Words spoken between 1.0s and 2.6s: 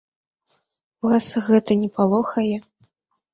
Вас гэта не палохае?